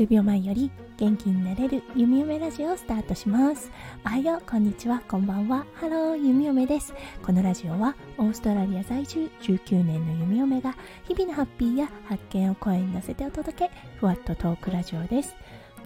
[0.00, 3.70] 数秒前より元気になれるゆみおめラジオをスタートします。
[4.02, 5.02] おはようこんにちは。
[5.06, 5.66] こんばんは。
[5.74, 6.94] ハローゆみおめです。
[7.22, 10.74] このラジオはオーストラリア在住19年のゆみおめが
[11.06, 15.34] 日々のハッピーや発見を声に乗せてお届けふわっとトークラジオです。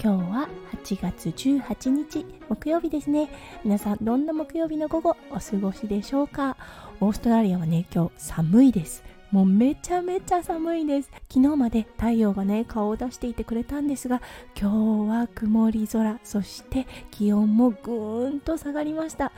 [0.01, 0.49] 今日は
[0.85, 3.29] 8月18日木曜日ですね。
[3.65, 6.57] 皆さんどんな木曜日の午後お過ごしでしょうか？
[7.01, 9.03] オーストラリアはね今日寒いです。
[9.35, 11.11] もうめちゃめちゃ寒いです。
[11.29, 14.23] 昨日まで太陽がね顔を出していてくれたんですが
[14.57, 16.21] 今日は曇り空。
[16.23, 19.33] そして気温もぐーんと下がりました。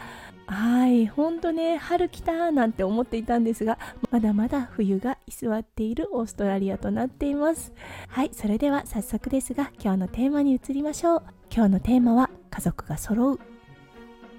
[0.48, 3.78] はいほんとね春来たなんて思っていたんですが
[4.10, 7.73] まだまだ冬が居座っているオーストラリアとなっています。
[8.09, 11.23] はいそれでは早速ですが今日のテーマに移りましょう。
[11.51, 13.55] 今日のテーマは家族が揃う。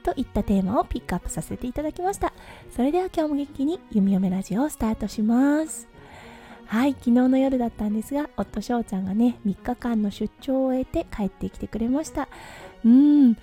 [0.08, 2.32] といったテーマをピックアップさせていただきました。
[2.74, 5.90] それでは今日も元気に弓嫁ラジオをスタートします。
[6.66, 12.30] はい昨日の夜だったんですが夫翔ちゃんがね3日間の出張を終えて帰ってきてくれました。
[12.86, 13.36] うん。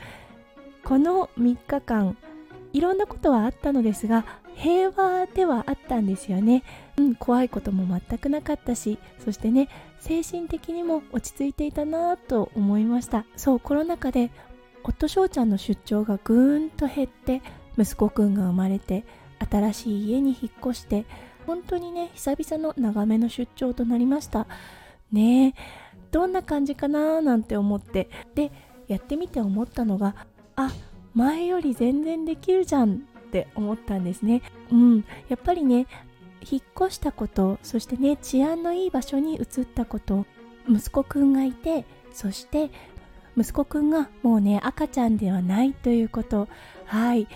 [0.85, 2.17] この3日間
[2.73, 4.25] いろんなことはあったのですが
[4.55, 6.63] 平和ではあったんですよね、
[6.97, 9.69] うん、怖いことも全くなかったしそしてね
[10.01, 13.27] 精神的にも落ち着いていたなぁと思いました。
[13.37, 14.31] そうコロナ禍で
[14.85, 17.43] 夫翔ちゃんの出張がぐーんと減って
[17.77, 19.05] 息子くんが生まれて
[19.51, 21.05] 新しい家に引っ越して
[21.47, 24.47] 本当にね久々の長めの出張となりました。
[25.11, 25.55] ねえ
[26.11, 28.09] どんな感じかななんて思って。
[28.35, 28.53] で
[28.87, 30.15] やってみて思ったのが
[30.57, 30.71] あ
[31.15, 32.99] 前より全然できるじゃんっ
[33.31, 34.43] て思ったんですね。
[34.71, 35.87] うんやっぱりね
[36.49, 40.27] 引っ越したことそしてね治安のいい場所に移ったこと
[40.69, 42.71] 息子くんがいてそして
[43.37, 46.49] 息子くんがもうね赤ちゃんではないということ。
[46.87, 47.29] はい。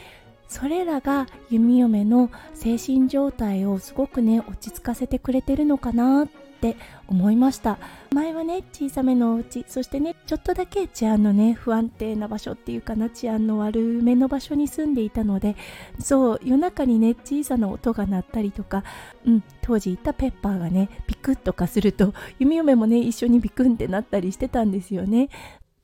[0.48, 6.28] それらが弓嫁の精神状態をすごくね落ち着かせてくれてるのかなっ
[6.60, 6.76] て
[7.06, 7.78] 思いました。
[8.12, 15.56] 前はね小さめのお家そしてねちょっとだけ治安のね不安定な場所っていうかな治安の悪めの場所に住んでいたので
[16.00, 18.82] そう夜中にね小さな音が鳴ったりとか、
[19.26, 25.28] うん、当時いたペッパーがねピクッとかすると弓嫁もね一緒にビクンってなったりしてたんですよね。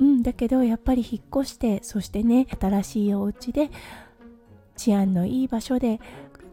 [0.00, 3.70] うん、だけどやっぱり引っ越してそしてね新しいお家で
[4.76, 6.00] 治安のいい場所で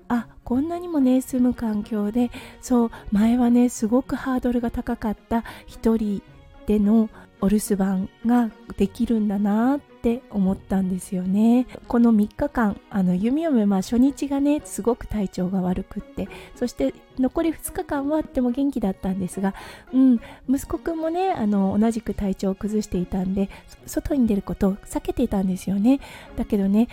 [0.08, 2.30] あこんなにもね住む環境で
[2.62, 6.22] そう前はねすごくハードルが高かった一人
[6.68, 7.10] での
[7.40, 11.68] お留守番ができるんだなっって思ったんですよね。
[11.88, 19.54] この3日間あの弓嫁まあ初日がねすごく体調が悪くってそして残り2日間はとても元気だったんですが、
[19.94, 20.20] うん、
[20.50, 23.52] 息子くんもねあの同じく体調を崩していたんで
[23.86, 26.00] 外に出ることを避けていたんですよね。
[26.36, 26.88] だけどね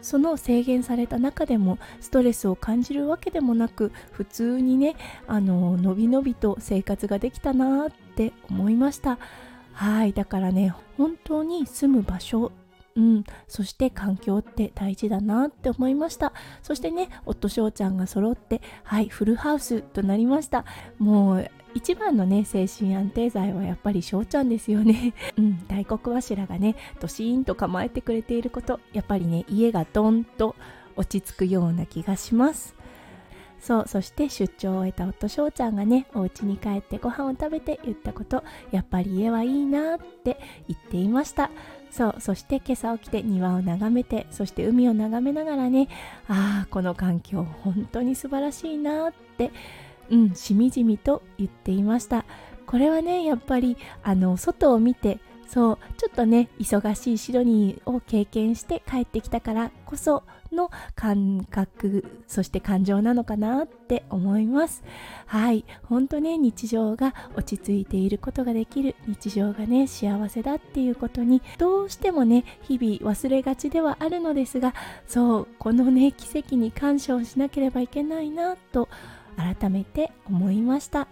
[0.00, 4.96] その制限された中でもストレスを感じるわけでもなく普通にね
[5.26, 9.18] あののびのびと生活ができたなーって思いました。
[9.76, 12.50] はいだからね本当に住む場所
[12.96, 16.32] うん、そして環境って大事だなって思いました。
[16.62, 20.64] そしてね夫翔ちゃんが揃ってはいフルハウスとなりました。
[20.98, 25.12] もう一番のね精神安定剤はやっぱり翔ちゃんですよね。
[25.36, 30.56] うん大黒柱がねドシーンと構えてくれていることやっぱりね家がドンと
[30.96, 32.75] 落ち着くような気がします。
[33.66, 40.38] そうそして出張を終えた夫翔ちゃんがねお家に帰ってご飯を食べて言ったことやっぱり家はいいなって
[40.68, 41.50] 言っていました。
[41.90, 45.88] そうそして今朝起きて庭を眺めてそして海を眺めながらね
[46.28, 49.50] ああこの環境本当に素晴らしいなって
[50.10, 52.24] うんしみじみと言っていました。
[52.66, 64.82] これはねやっぱりあの外を見てそうちょっとね忙しいシドニーを経験して帰ってきたからこその感覚そして感情なのかなって思います。
[65.26, 74.74] はい本当ね日常が落ち着いていることができる日常がね幸せだっていうことにどうしてもね日々忘れがちではあるのですが
[75.06, 78.88] そうこのね奇跡に感謝をしなければいけないなと
[79.36, 81.08] 改めて思いました。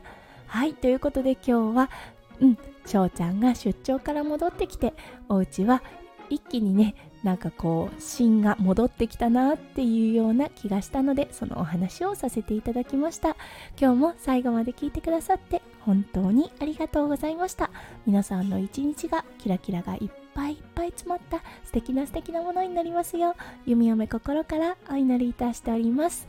[0.47, 1.91] はいということで今日は
[2.41, 2.59] うん。
[2.87, 4.93] 翔ちゃんが出張から戻ってきて
[5.29, 5.83] お家は
[6.31, 13.37] 一気にねなんかこう芯が戻ってきたなっていうような気がしたのでそのお話をさせていただきました。
[13.81, 17.71] 今日も最後まで聞いてくださって本当にありがとうございました。
[18.07, 26.29] 皆さんの一日がキラキラがいっぱいいっぱい詰まった素敵な素敵なものになりますよ弓嫁心からお祈りいたしております。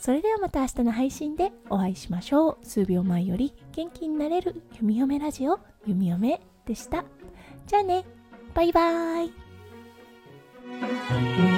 [0.00, 2.58] それではまた明日の配信でお会いしましょう。
[2.62, 7.04] 数秒前より元気になれる弓嫁ラジオ弓嫁でした。
[7.66, 8.06] じゃあね。
[8.54, 11.49] バイバーイ。